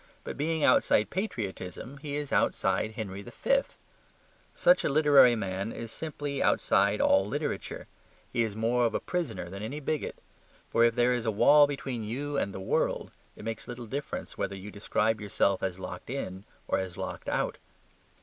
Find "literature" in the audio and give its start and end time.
7.27-7.85